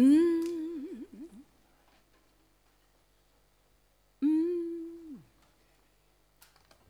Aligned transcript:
Mm. 0.00 1.04
Mm. 4.24 5.20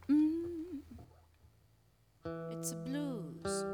Mm. 0.09 0.83
It's 2.53 2.71
a 2.71 2.77
blues. 2.77 3.65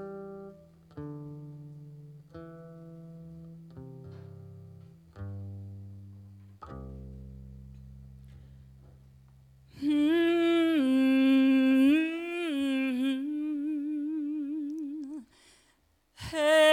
Mm. 9.82 10.46
Hey, 16.14 16.65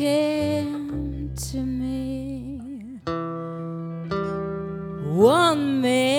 came 0.00 1.30
to 1.36 1.58
me. 1.58 2.58
One 5.12 5.82
man 5.82 6.09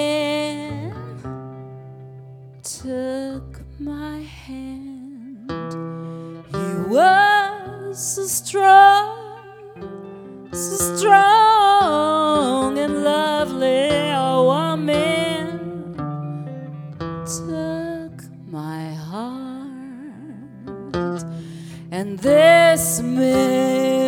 so 8.02 8.26
strong, 8.26 9.38
so 10.52 10.98
strong 10.98 12.80
and 12.80 13.04
lovely. 13.04 13.90
Oh, 14.16 14.46
One 14.46 14.88
man 14.88 15.60
took 17.28 18.24
my 18.50 18.94
heart, 18.96 19.76
and 21.92 22.18
this 22.18 23.02
man, 23.02 24.01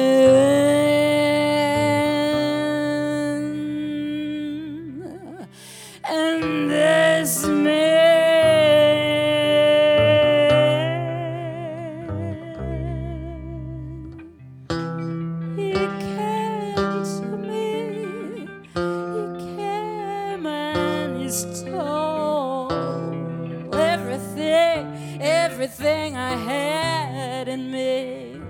everything, 25.63 26.17
I 26.17 26.35
had 26.35 27.47
in 27.47 27.71
me. 27.71 28.41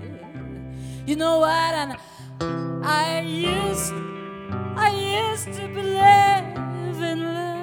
You 1.06 1.14
know 1.14 1.38
what? 1.38 1.74
And 1.74 1.96
I 2.84 3.20
used, 3.20 3.92
I 4.76 4.90
used 4.90 5.52
to 5.52 5.68
believe 5.68 7.02
in 7.12 7.18
love. 7.22 7.60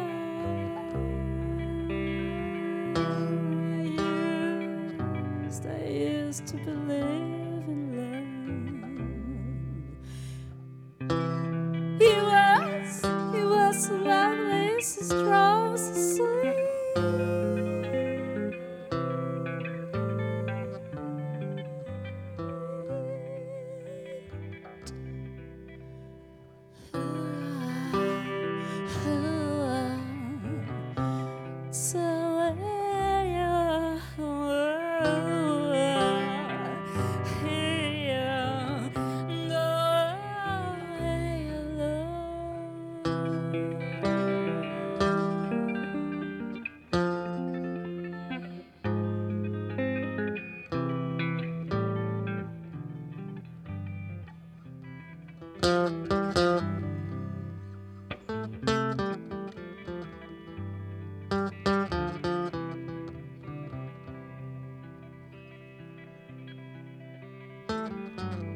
I 3.68 3.82
used, 5.44 5.66
I 5.68 5.84
used 5.86 6.48
to 6.48 6.56
believe 6.56 7.01
Mm-hmm. 68.18 68.51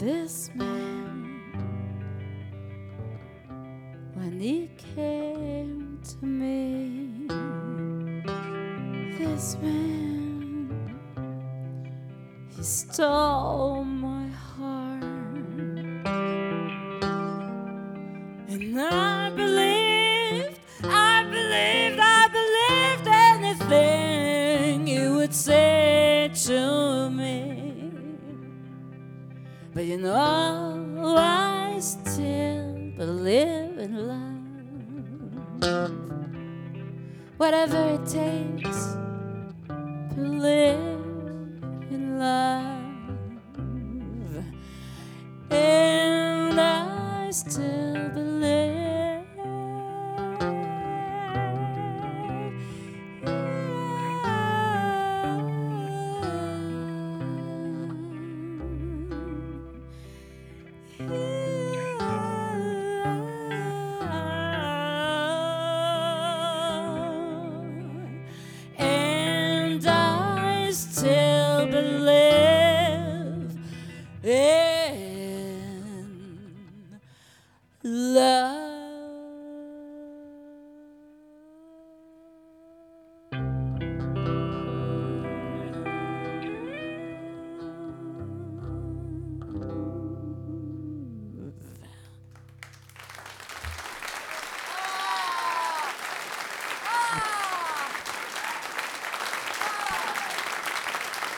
This 0.00 0.50
man 0.54 1.42
when 4.14 4.40
he 4.40 4.70
came 4.94 6.00
to 6.02 6.24
me. 6.24 7.26
This 9.18 9.58
man, 9.60 10.70
he 12.48 12.62
stole 12.62 13.84
But 29.72 29.84
you 29.84 29.98
know, 29.98 31.14
I 31.16 31.78
still 31.78 32.90
believe 32.96 33.78
in 33.78 34.08
love. 34.08 34.40
Whatever 37.36 37.78
it 37.94 38.04
takes 38.04 38.96
to 39.68 40.20
live 40.20 40.80
in 41.90 42.18
love. 42.18 42.74
And 45.50 46.60
I 46.60 47.30
still 47.30 47.89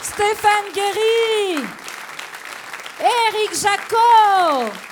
Stéphane 0.02 0.72
Guéry, 0.74 1.64
Éric 3.00 3.54
Jacot, 3.54 4.91